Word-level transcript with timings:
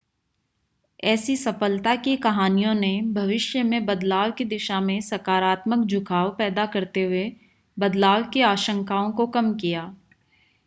ऐसी 1.03 1.35
सफलता 1.37 1.95
की 1.95 2.15
कहानियों 2.17 2.73
ने 2.73 2.89
भविष्य 3.13 3.63
में 3.63 3.85
बदलाव 3.85 4.31
की 4.31 4.45
दिशा 4.45 4.79
में 4.81 4.99
सकारात्मक 5.01 5.85
झुकाव 5.87 6.29
पैदा 6.37 6.65
करते 6.67 7.03
हुए 7.03 7.31
बदलाव 7.77 8.23
की 8.23 8.41
आशंकाओं 8.45 9.11
को 9.11 9.27
कम 9.27 9.53
किया 9.55 9.83